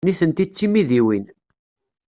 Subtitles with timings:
[0.05, 1.25] Nitenti d timidiwin.